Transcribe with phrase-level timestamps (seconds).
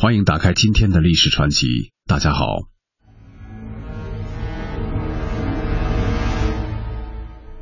[0.00, 1.66] 欢迎打开今天的历史传奇。
[2.06, 2.68] 大家好，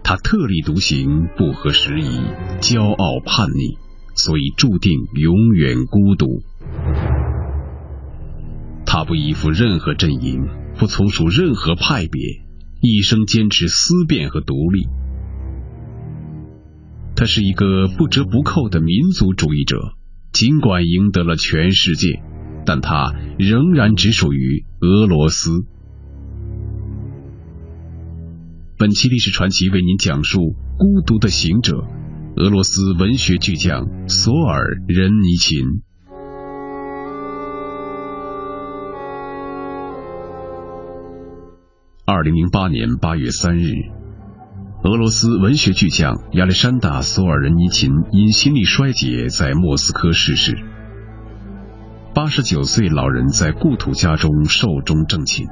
[0.03, 2.21] 他特立独行，不合时宜，
[2.61, 3.79] 骄傲叛逆，
[4.17, 6.27] 所以注定永远孤独。
[8.85, 10.47] 他不依附任何阵营，
[10.79, 12.21] 不从属任何派别，
[12.83, 14.87] 一生坚持思辨和独立。
[17.17, 19.95] 他是一个不折不扣的民族主义者。
[20.37, 22.21] 尽管赢得了全世界，
[22.67, 25.65] 但他仍然只属于俄罗斯。
[28.77, 30.41] 本期历史传奇为您讲述
[30.77, 31.79] 《孤独的行者》——
[32.37, 35.65] 俄罗斯文学巨匠索尔仁尼琴。
[42.05, 43.73] 二零零八年八月三日。
[44.87, 50.57] 俄罗斯文学巨匠亚历山大·索尔仁尼琴因心力衰竭在莫斯科逝世。
[52.15, 55.49] 八十九岁老人在故土家中寿终正寝。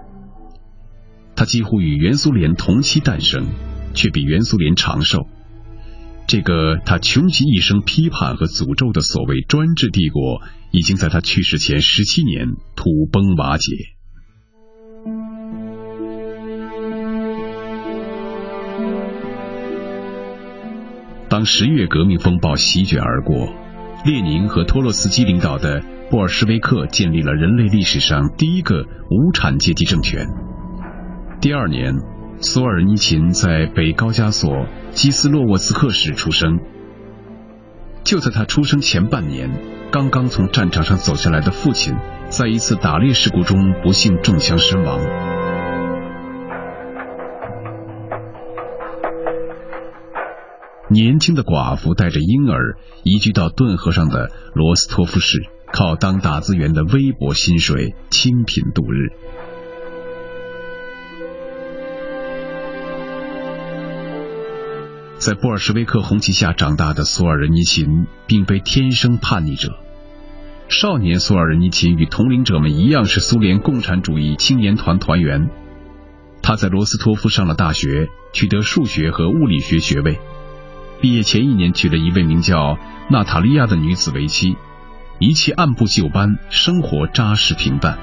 [1.34, 3.48] 他几乎与原苏联同期诞生，
[3.92, 5.26] 却比原苏联长寿。
[6.28, 13.93] 这个他穷极一生批判和诅咒的所谓专制帝国，已经在他去世前十七年土崩瓦解。
[21.34, 23.52] 当十月革命风暴席卷而过，
[24.04, 30.28] 列宁和托洛斯基领导的布尔什维克建立了人类历史上第一个无产阶级政权。
[31.40, 31.96] 第二年，
[32.40, 36.60] 索尔尼琴在北高加索基斯洛沃斯克市出生。
[38.04, 39.50] 就在他出生前半年，
[39.90, 41.96] 刚刚从战场上走下来的父亲，
[42.28, 45.00] 在一次打猎事故中不幸中枪身亡。
[50.94, 55.42] 年轻的寡妇带着婴儿移居到顿河上的罗斯托夫市，
[55.72, 59.10] 靠当打字员的微薄薪水清贫度日。
[65.18, 69.76] 在布尔什维克红旗下长大的索尔仁尼琴，并非天生叛逆者。
[70.68, 75.50] 少年索尔仁尼琴与同龄者们一样，是苏联共产主义青年团团员。
[76.40, 80.20] 他在罗斯托夫上了大学，取得数学和物理学学位。
[81.00, 82.78] 毕业前一年娶了一位名叫
[83.10, 84.56] 娜塔莉亚的女子为妻，
[85.18, 87.98] 一切按部就班，生活扎实平淡。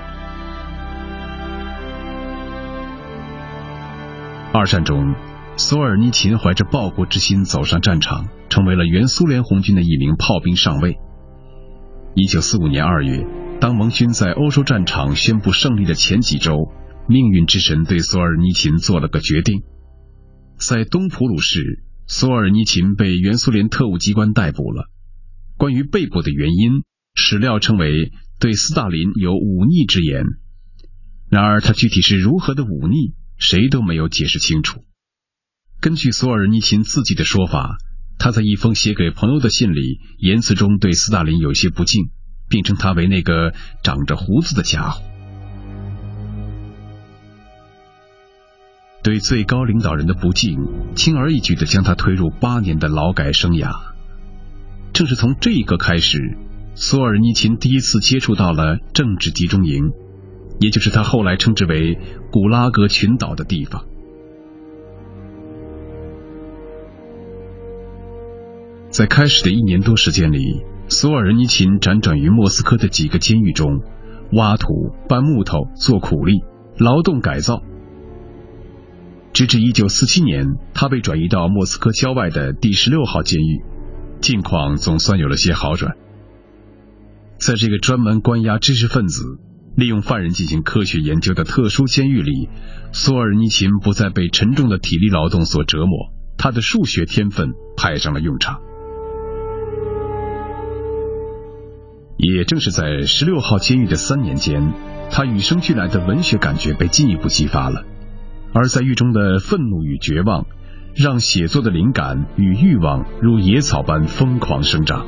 [4.53, 5.15] 二战中，
[5.55, 10.97] 索尔尼琴怀着报国之心走上战场，成为了原苏联红军的一名炮兵上尉。
[12.13, 13.25] 一九四五年二月，
[13.59, 16.53] 当盟军在欧洲战场宣布胜利的前几周，
[17.07, 19.63] 命运之神对索尔尼琴做了个决定，
[20.59, 21.83] 在东普鲁士。
[22.11, 24.89] 索尔尼琴被原苏联特务机关逮捕了。
[25.55, 26.83] 关于被捕的原因，
[27.15, 30.25] 史料称为对斯大林有忤逆之言。
[31.29, 34.83] 然而，他具体是如何的忤逆，谁都没有解释清楚。
[35.79, 37.77] 根据索尔尼琴自己的说法，
[38.19, 42.09] 他在一封写给朋友的信里，言辞中对斯大林有些不敬，
[42.49, 45.01] 并称他为那个长着胡子的家伙。
[49.03, 50.59] 对最高领导人的不敬，
[50.95, 53.71] 轻而易举的将他推入八年的劳改生涯。
[54.93, 56.37] 正是从这一刻开始，
[56.75, 59.91] 索尔尼琴第一次接触到了政治集中营，
[60.59, 61.97] 也就是他后来称之为
[62.31, 63.85] “古拉格群岛”的地方。
[68.89, 73.79] 在开始的一年多时间里，索尔尼琴辗转于莫斯科的几个监狱中，
[74.33, 74.67] 挖土、
[75.09, 76.43] 搬木头、做苦力、
[76.77, 77.63] 劳动改造。
[79.33, 83.63] 直至一九四七年，他被转移到莫斯科郊外的第十六号监狱，
[84.19, 85.95] 境况总算有了些好转。
[87.37, 89.39] 在这个专门关押知识分子、
[89.75, 92.49] 利用犯人进行科学研究的特殊监狱里，
[92.91, 98.59] 索尔尼琴不再被沉重的体力劳动所折磨，他的数学天分派上了用场。
[102.17, 104.73] 也正是在十六号监狱的三年间，
[105.09, 107.85] 他与生俱来的文学感觉被进一步激发了。
[108.53, 110.45] 而在狱中的愤怒与绝望，
[110.93, 115.05] 让写作的灵感与欲望如野草般疯狂生长。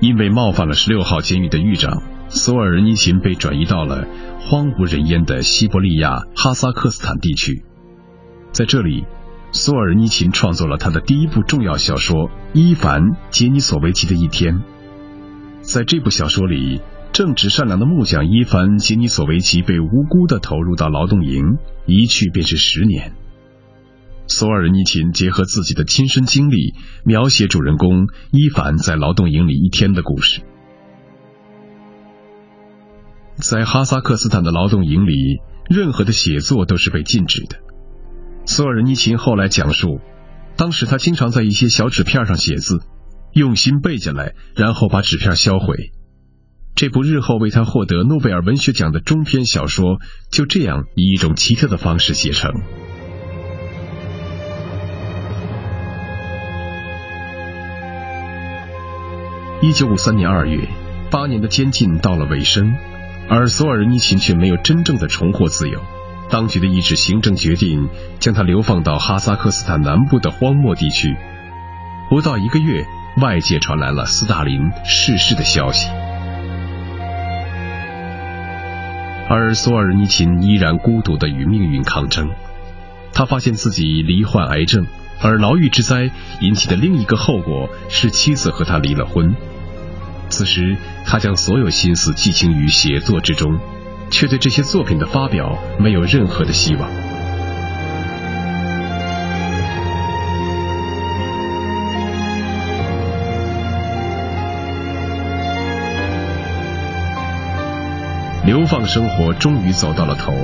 [0.00, 4.06] 因为冒犯了十六号监狱的狱长，索尔仁尼琴被转移到了
[4.40, 7.64] 荒无人烟的西伯利亚哈萨克斯坦地区。
[8.50, 9.06] 在这里，
[9.52, 14.56] 索尔仁尼琴创作了他的第一部重要小说《伊凡·杰尼索维奇的一天》。
[15.60, 16.82] 在这部小说里。
[17.14, 23.14] 正直善良的木匠伊凡·杰尼索维奇被无辜的投入到劳动营，一去便是十年。
[24.26, 26.74] 索尔尼琴结合自己的亲身经历，
[27.04, 30.42] 描写主人公伊凡在劳动营里一天的故事。
[33.36, 35.38] 在哈萨克斯坦的劳动营里，
[35.70, 37.58] 任何的写作都是被禁止的。
[38.44, 40.00] 索尔尼琴后来讲述，
[40.56, 42.80] 当时他经常在一些小纸片上写字，
[43.32, 45.92] 用心背下来，然后把纸片销毁。
[46.76, 49.98] 这部日后为他获得诺贝尔文学奖的中篇小说，
[50.30, 52.52] 就这样以一种奇特的方式写成。
[59.62, 60.68] 一九五三年二月，
[61.12, 62.74] 八年的监禁到了尾声，
[63.28, 65.80] 而索尔尼琴却没有真正的重获自由。
[66.28, 67.88] 当局的一纸行政决定
[68.18, 71.14] 将他流放到哈萨克斯坦南部的荒漠地区。
[72.10, 72.84] 不到一个月，
[73.22, 75.88] 外界传来了斯大林逝世的消息。
[79.28, 82.30] 而索尔尼琴依然孤独的与命运抗争。
[83.12, 84.86] 他发现自己罹患癌症，
[85.20, 86.10] 而牢狱之灾
[86.40, 89.34] 引起的另一个后果是妻子和他离了婚。
[90.28, 90.76] 此时，
[91.06, 93.58] 他将所有心思寄情于写作之中，
[94.10, 96.90] 却对这些作品的发表没有任何的希望。
[108.44, 110.34] 流放生活终于走到了头，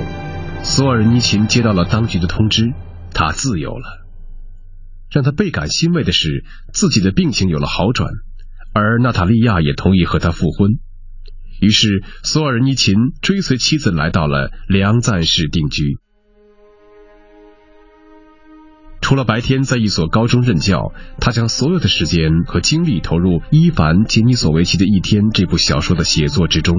[0.63, 2.73] 索尔尼琴接到了当局的通知，
[3.13, 4.07] 他自由了。
[5.11, 6.43] 让他倍感欣慰的是，
[6.73, 8.09] 自己的病情有了好转，
[8.73, 10.79] 而娜塔莉亚也同意和他复婚。
[11.59, 15.99] 于是，索尔尼琴追随妻子来到了梁赞市定居。
[18.99, 26.75] 除了白天在一所高中任教，他将所有的时间和精力投入《伊凡杰尼索维奇的一天》这部小说的写作之中。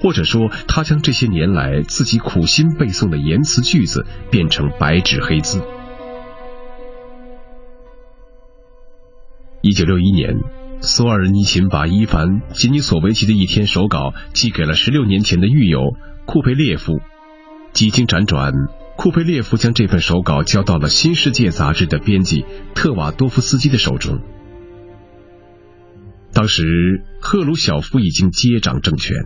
[0.00, 5.62] 或者说，他将这些年来自己苦心背诵的言辞句子变成白纸黑字。
[9.60, 10.36] 一九六一年，
[10.80, 15.80] 索尔尼琴把伊凡·吉尼索维奇的一天手稿寄给了十六年前的狱友
[16.26, 17.00] 库佩列夫。
[17.72, 18.52] 几经辗转，
[18.96, 24.20] 库佩列夫将这份手稿交到了《新世界》杂志的编辑特瓦多夫斯基的手中。
[26.32, 29.16] 当时，赫鲁晓夫已经接掌政权。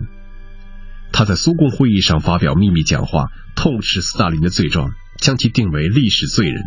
[1.13, 4.89] 他在苏共会议上发表秘密讲话，痛斥斯大林的罪状，
[5.19, 6.63] 将其定为历史罪人。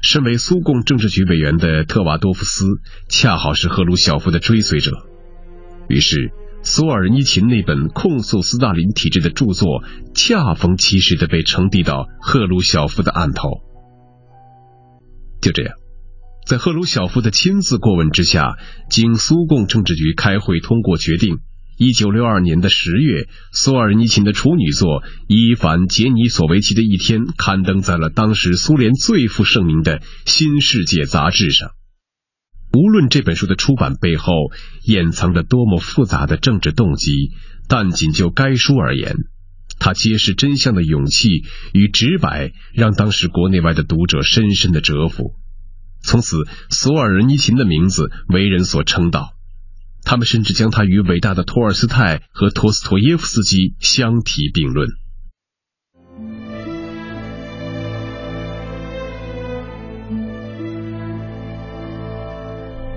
[0.00, 2.64] 身为苏共政治局委员的特瓦多夫斯，
[3.08, 4.92] 恰好是赫鲁晓夫的追随者。
[5.88, 6.30] 于是，
[6.62, 9.82] 索尔尼琴那本控诉斯大林体制的著作，
[10.14, 13.48] 恰逢其时的被呈递到赫鲁晓夫的案头。
[15.42, 15.74] 就这样，
[16.46, 18.56] 在赫鲁晓夫的亲自过问之下，
[18.88, 21.40] 经苏共政治局开会通过决定。
[21.78, 31.70] 一九六二年的十月，索尔尼琴的处女作《伊凡杰尼索维奇的一天》刊登在了当时苏联最负盛名的《新世界》杂志上。
[32.72, 34.32] 无论这本书的出版背后
[34.82, 37.30] 掩藏着多么复杂的政治动机，
[37.68, 39.14] 但仅就该书而言，
[39.78, 41.28] 它揭示真相的勇气
[41.72, 45.36] 与直白，让当时国内外的读者深深的折服。
[46.02, 46.38] 从此，
[46.70, 49.37] 索尔尼琴的名字为人所称道。
[50.04, 54.88] 他们甚至将他与伟大的托尔斯泰和托斯托耶夫斯基相提并论。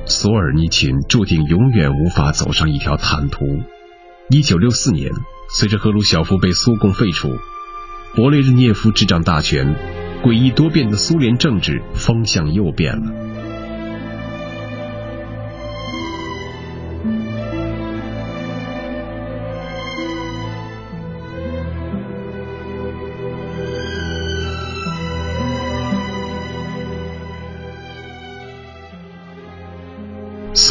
[0.05, 3.45] 索尔尼琴注定永远无法走上一条坦途。
[4.29, 5.11] 一九六四年，
[5.49, 7.29] 随着赫鲁晓夫被苏共废除，
[8.15, 9.75] 勃列日涅夫执掌大权，
[10.21, 13.30] 诡异多变的苏联政治风向又变了。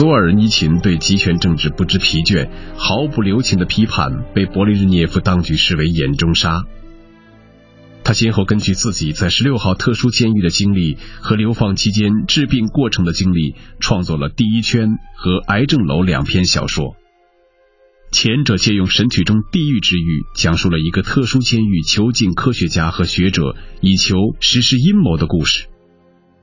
[0.01, 6.65] 索尔尼琴对集权政治不知疲倦、毫不留情的批判，被勃列日涅夫当局视为眼中沙。
[8.03, 16.97] 他先后根据自己在十六号特殊监狱的经历和流放期间治病过程的经历，创作了《第一圈》和《癌症楼》两篇小说。
[18.11, 25.67] 前者借用神曲中地狱之狱，讲述了一个特殊监狱囚禁科学家和学者，以求实施阴谋的故事。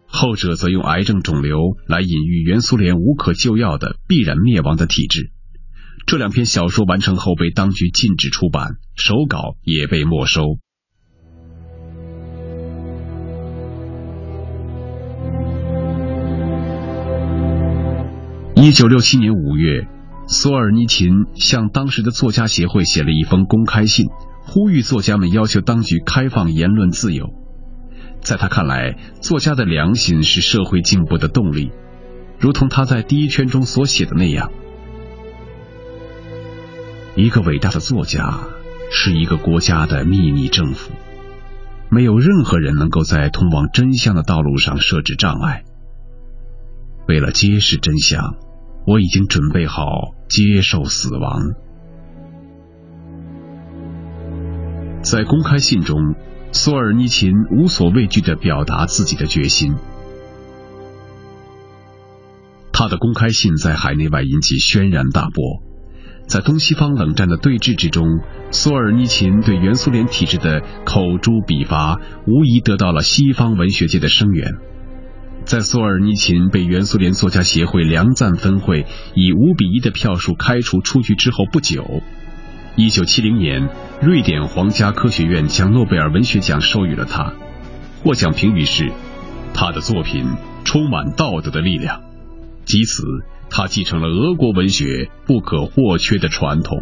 [0.07, 5.31] 后者则用癌症肿瘤来隐喻原苏联无可救药的必然灭亡的体制。
[6.05, 10.57] 这两篇小说完成后被当局禁止出版，手稿也被没收。
[18.55, 19.87] 一九六七年五月，
[20.27, 24.07] 索尔尼琴向当时的作家协会写了一封公开信，
[24.45, 27.46] 呼吁作家们要求当局开放言论自由。
[28.21, 31.71] 在他看来，作家的良心是社会进步的动力，
[32.39, 34.51] 如同他在第一圈中所写的那样：
[37.15, 38.39] 一个伟大的作家
[38.91, 40.91] 是一个国家的秘密政府，
[41.89, 45.63] 没有任何人能够在通往真相的道路上设置障碍。
[47.07, 48.36] 为了揭示真相，
[48.86, 51.53] 我已经准备好接受死亡。
[55.09, 56.15] 在公开信中，
[56.51, 59.73] 索尔尼琴无所畏惧的表达自己的决心。
[62.73, 65.63] 他的公开信在海内外引起轩然大波。
[66.27, 68.05] 在东西方冷战的对峙之中，
[68.51, 74.55] 索尔尼琴对原苏联体制的口诛笔伐，无疑得到了西方文学界的声援。
[75.45, 78.85] 在索尔尼琴被原苏联作家协会梁赞分会
[79.15, 82.03] 以五比一的票数开除出局之后不久。
[82.79, 83.69] 一九七零年，
[84.03, 87.34] 瑞典皇家科学院将诺贝尔文学奖授予了他，
[88.03, 88.91] 获奖评语是：
[89.51, 90.24] 他的作品
[90.63, 92.03] 充满道德的力量，
[92.65, 93.01] 即此，
[93.50, 96.77] 他继承了俄国文学不可或缺的传统。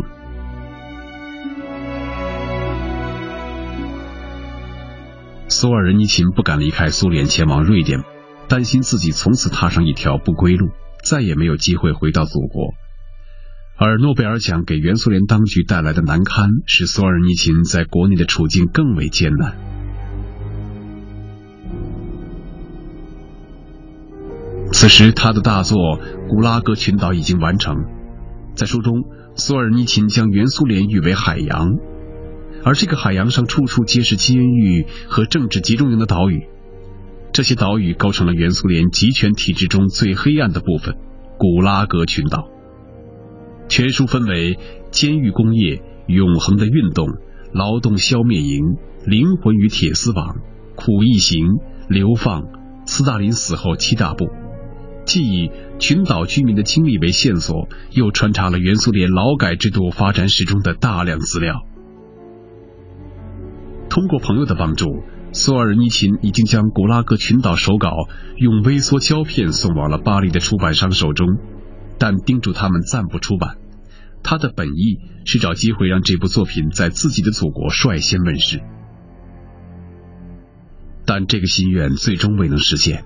[5.47, 8.03] 索尔仁尼琴不敢离开苏联，前往瑞典，
[8.49, 10.71] 担心自己从此踏上一条不归路，
[11.05, 12.73] 再也没有机会回到祖国。
[13.77, 19.53] 而诺贝尔奖给原苏联当局带来的难堪，使索尔尼琴在国内的处境更为艰难。
[24.71, 25.77] 此时，他的大作
[26.29, 27.75] 《古拉格群岛》已经完成。
[28.55, 29.03] 在书中，
[29.35, 31.75] 索尔尼琴将原苏联誉为海洋，
[32.63, 36.47] 而这个海洋上处处皆是监狱和政治集中营的岛屿。
[37.33, 40.95] 这些岛屿构成了原苏联集权体制中最黑暗的部分——
[41.37, 42.54] 古拉格群岛。
[43.67, 44.57] 全书分为
[44.91, 47.07] 监狱工业、永恒的运动、
[47.51, 48.61] 劳动消灭营、
[49.05, 50.37] 灵魂与铁丝网、
[50.75, 51.45] 苦役刑、
[51.89, 52.43] 流放、
[52.85, 54.27] 斯大林死后七大部，
[55.05, 61.55] 既以群岛居民的经历为线索，又穿插了原苏联劳改制度发展史中的大量资料。
[63.89, 64.87] 通过朋友的帮助，
[65.31, 67.91] 索尔尼琴已经将《古拉格群岛》手稿
[68.37, 71.27] 用微缩胶片送往了巴黎的出版商手中。
[71.97, 73.57] 但叮嘱他们暂不出版。
[74.23, 78.61] 他的本意是找机会让这部作品在自己的祖国率先问世，
[81.05, 83.05] 但这个心愿最终未能实现。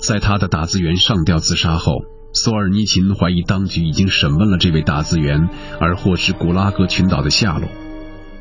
[0.00, 1.92] 在他的打字员上吊自杀后，
[2.32, 5.48] 索尔尼琴怀疑当局已经审问了这位打字员，
[5.78, 7.68] 而获知古拉格群岛的下落。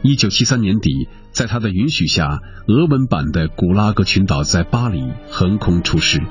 [0.02, 6.22] 一九七三年底，在他的允许下，俄文版的《古拉格群岛》在巴黎横空出世。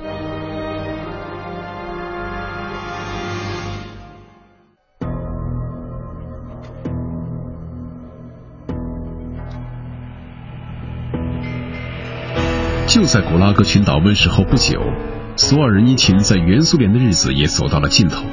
[12.89, 14.83] 就在古拉格群岛问世后不久，
[15.37, 18.25] 索尔仁尼琴在原苏联的日子也走到了尽头。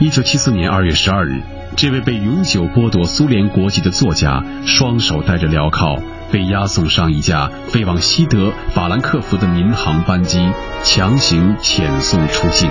[0.00, 1.42] 一九七四年二月十二日，
[1.76, 10.40] 这位被永久剥夺苏联国籍的作家，双手戴着镣铐，被押送上一架飞往西德法兰克福的民航班机，
[10.82, 12.68] 强行遣送出境。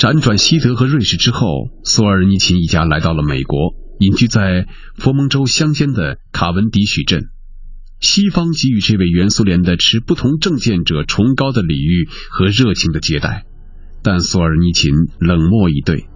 [0.00, 1.46] 辗转西德和瑞士之后，
[1.84, 4.66] 索尔尼琴一家来到了美国，隐居在
[4.96, 7.24] 佛蒙州乡间的卡文迪许镇。
[8.00, 13.44] 西方给予这位原苏联的持不同政见者崇高的礼遇和热情的接待，
[14.02, 16.06] 但索尔尼琴冷漠以对。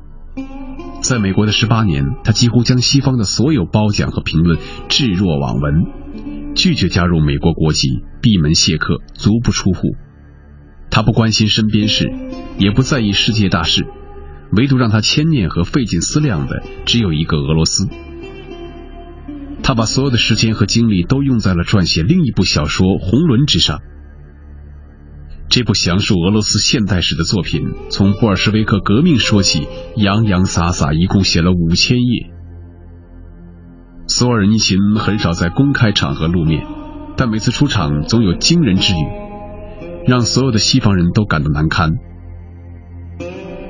[1.03, 9.95] 在美国的十八年，他几乎将西方的所有褒奖和评论置若罔闻，拒绝加入美国国籍，闭门谢客，足不出户。
[10.91, 12.11] 他不关心身边事，
[12.59, 13.87] 也不在意世界大事，
[14.53, 17.89] 唯独让他牵念和费尽思量的只有一个俄罗斯。
[19.63, 23.81] 他把所有的时间和精力都用在了撰写另一部小说《红轮》之上。
[25.49, 32.31] 这部详述俄罗斯现代史的作品，从布尔什维克革命说起，洋洋洒洒，一共写了五千页。
[34.07, 36.67] 索尔尼琴很少在公开场合露面，
[37.17, 39.07] 但每次出场总有惊人之语。
[40.07, 41.91] 让所有的西方人都感到难堪。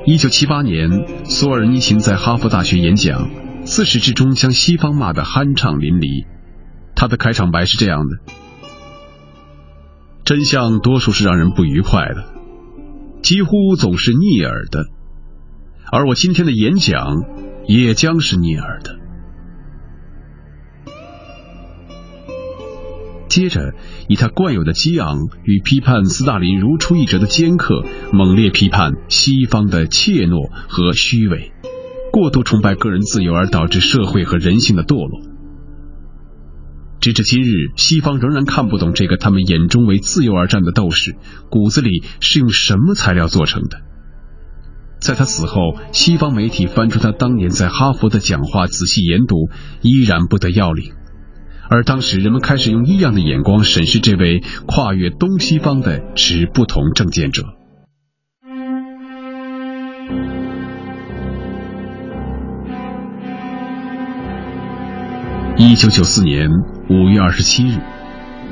[0.07, 3.27] 一九七八年，索尔尼琴在哈佛大学演讲，
[3.63, 6.27] 自始至终将西方骂得酣畅淋漓。
[6.95, 8.33] 他的开场白是这样的
[10.23, 12.23] ：“真相多数是让人不愉快的，
[13.23, 14.85] 几乎总是逆耳的，
[15.91, 17.23] 而我今天的演讲
[17.67, 18.99] 也将是逆耳的。”
[23.35, 23.73] 接着，
[24.07, 31.51] 以他惯有的激昂与批判斯大林如出一辙的尖刻，猛烈批判西方的怯懦和虚伪，
[32.13, 35.19] 过度崇拜个人自由而导致社会和人性的堕落。
[37.01, 41.17] 直至今日，西方仍然看不懂这个他们眼中为自由而战的斗士
[41.49, 43.81] 骨子里是用什么材料做成的。
[45.01, 49.49] 在他死后，西方媒体翻出他当年在哈佛的讲话，仔细研读，
[49.81, 50.93] 依然不得要领。
[51.69, 57.43] 而当时人们开始用异样的眼光审视这位跨越东西方的持不同政见者。
[65.57, 66.49] 一九九四年
[66.89, 67.79] 五月二十七日，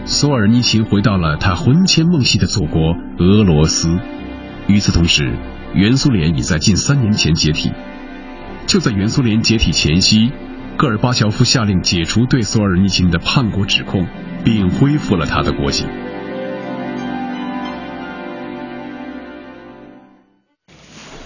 [0.05, 3.99] 索尔尼琴回到了他魂牵梦系的祖国俄罗斯。
[4.67, 5.37] 与此同时，
[5.75, 7.71] 原苏联已在近三年前解体。
[8.65, 10.31] 就在原苏联解体前夕。
[10.83, 14.05] 戈尔巴乔夫下令解除对索尔尼琴的叛国指控，
[14.43, 15.85] 并恢复了他的国籍。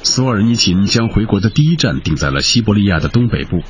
[0.03, 3.63] 索尔尼琴将回国的第一站定在了西伯利亚的东北部，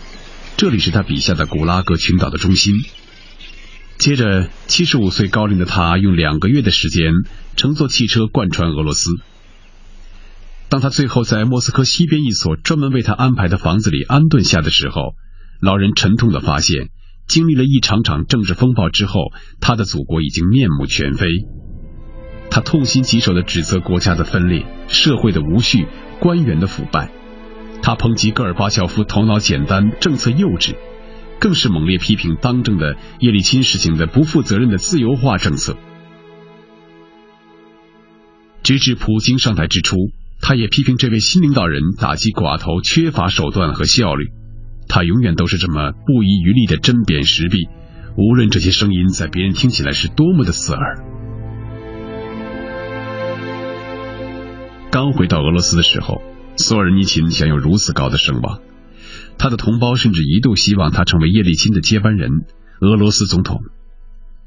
[0.57, 2.75] 这里是他笔下的古拉格群岛的中心。
[3.97, 7.13] 接着，七十五岁高龄的他用两个月的时间
[7.55, 9.11] 乘坐汽车贯穿俄罗斯。
[10.67, 15.15] 当他最后在莫斯科西边一所专门为他安排的房子里安顿下的时候。
[15.59, 16.89] 老人沉痛的发现，
[17.27, 21.27] 经历了一场场政治风暴之后，他的祖国已经面目全非。
[22.49, 25.87] 他痛心疾首的指责国家的分裂、社会的无序、
[26.19, 27.11] 官员的腐败。
[27.81, 30.75] 他抨击戈尔巴乔夫头脑简单、政策幼稚，
[31.39, 35.77] 更是猛烈批评当政的叶利钦实行的不负责任的自由化政策。
[38.63, 39.95] 直至普京上台之初，
[40.41, 44.36] 他也批评这位新领导人打击寡头缺乏手段和效率。
[44.87, 47.67] 他永远都是这么不遗余力的针砭时弊，
[48.15, 51.03] 无论这些声音在别人听起来是多么的刺耳。
[54.89, 56.21] 刚回到俄罗斯的时候，
[56.55, 58.61] 索尔尼琴享有如此高的声望，
[59.37, 62.31] 他的同胞甚至一度希望他成为叶利钦的接班人，
[62.79, 63.61] 俄罗斯总统。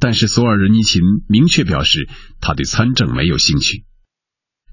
[0.00, 2.08] 但是索尔尼琴明确表示，
[2.40, 3.84] 他对参政没有兴趣。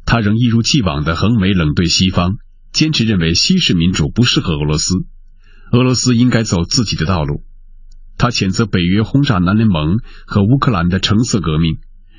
[0.05, 2.37] 他仍一如既往的横眉冷对西方，
[2.71, 4.93] 坚持认为西式民主不适合俄罗斯。
[5.71, 7.41] 俄罗斯应该走自己的道路。
[8.17, 11.77] 他谴责北约轰炸南联盟和乌克兰的橙色革命，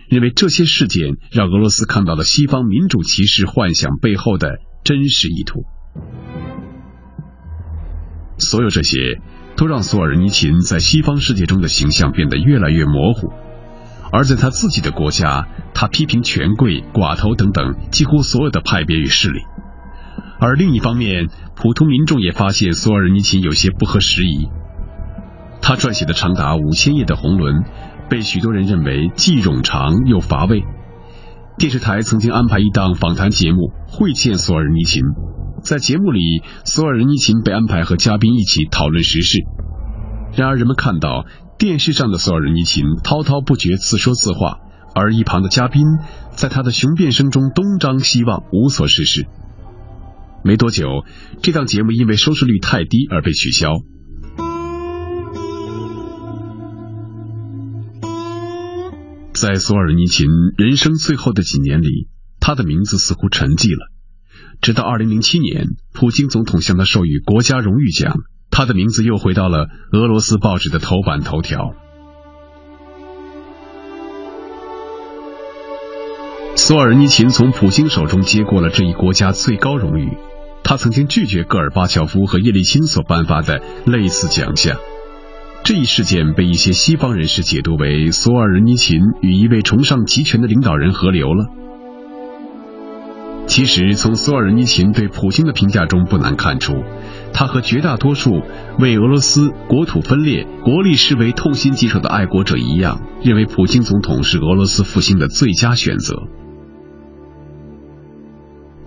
[0.09, 5.65] 认为这些事件让俄罗斯看到了西方民主骑士幻想背后的真实意图。
[8.39, 9.21] 所有这些
[9.57, 13.33] 都让索尔尼琴在西方世界中的形象变得越来越模糊。
[14.13, 19.41] 而在他自己的国家，他批评权贵、寡头等等几乎所有的派别与势力。
[20.41, 21.29] 而另一方面，
[21.61, 24.49] 普通民众也发现索尔尼琴有些不合时宜。
[25.61, 27.57] 他撰写的长达五千页的《红轮》，
[28.09, 30.63] 被许多人认为既冗长又乏味。
[31.59, 35.03] 电视台曾经安排一档访谈节目会见索尔尼琴，
[35.61, 36.21] 在节目里，
[36.65, 39.41] 索尔尼琴被安排和嘉宾一起讨论时事。
[40.37, 41.27] 然而，人们看到
[41.59, 44.59] 电视上的索尔尼琴滔滔不绝、自说自话，
[44.95, 45.83] 而一旁的嘉宾
[46.31, 49.27] 在他的雄辩声中东张西望，无所事事。
[50.49, 51.05] 没多久，
[51.43, 53.69] 这档节目因为收视率太低而被取消。
[59.35, 62.09] 在索尔尼琴人生最后的几年里，
[62.41, 63.93] 他的名字似乎沉寂了。
[64.63, 68.17] 直到二零零七年，普京总统向他授予国家荣誉奖，
[68.51, 71.75] 他的名字又回到了俄罗斯报纸的头版头条。
[76.57, 80.17] 索尔尼琴从普京手中接过了这一国家最高荣誉。
[80.69, 84.77] 他曾经拒绝戈尔巴乔夫和叶利钦所颁发的类似奖项。
[85.65, 91.47] 这一事件被一些西方人士解读为索尔仁尼琴与一位崇尚集权的领导人合流了。
[93.47, 96.85] 其实，从索尔仁尼琴对普京的评价中不难看出，
[97.33, 98.43] 他和绝大多数
[98.79, 106.15] 为俄罗斯国土分裂、国力视为痛心疾首的爱国者一样，认为普京总统是俄罗斯复兴的最佳选择。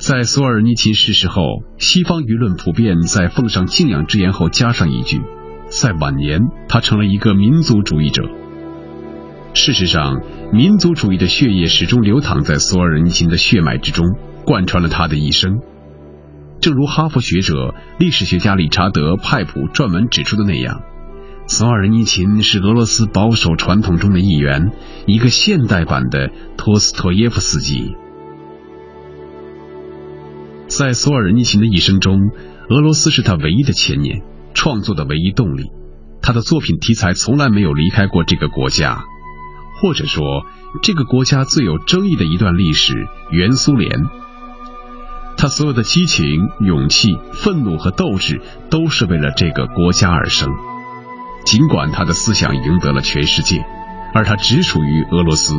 [0.01, 1.43] 在索尔尼琴逝世后，
[1.77, 5.21] 西方舆论普遍在奉上敬仰之言后加上一句：
[5.69, 8.23] 在晚年，他成了一个民族主义者。
[9.53, 14.03] 事实上，民族主义的血液始终流淌在索尔尼琴的血脉之中，
[14.43, 15.59] 贯穿了他的一生。
[16.61, 20.81] 正如哈佛学者、历史学家理查德·派普撰文指出的那样，
[21.45, 24.71] 索尔尼琴是俄罗斯保守传统中的一员，
[25.05, 27.95] 一个现代版的托斯托耶夫斯基。
[30.77, 32.31] 在索尔仁尼琴的一生中，
[32.69, 34.21] 俄罗斯是他唯一的牵念，
[34.53, 35.69] 创作的唯一动力。
[36.21, 39.03] 他的作品题材从来没有离开过这个国家。
[39.81, 40.45] 或者说
[40.81, 42.93] 这个国家最有争议的一段历史——
[43.31, 44.05] 原苏联。
[45.35, 46.25] 他所有的激情、
[46.61, 50.49] 勇气、愤怒和斗志，都是为了这个国家而生。
[51.43, 53.65] 尽管他的思想赢得了全世界，
[54.13, 55.53] 而他只属于俄罗斯。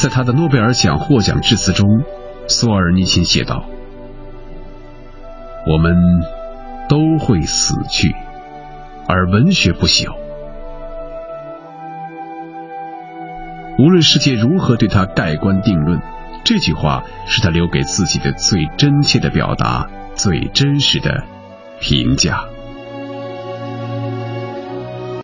[0.00, 2.02] 在他的诺贝尔奖获奖致辞中，
[2.48, 3.66] 索尔尼琴写道
[5.70, 5.94] ：“我们
[6.88, 8.16] 都会死去，
[9.06, 10.16] 而文学不朽。
[13.78, 16.00] 无论世界如何对他盖棺定论，
[16.44, 21.24] 这句话是他留给自己的最真切的表达，最真实的
[21.78, 22.46] 评价。”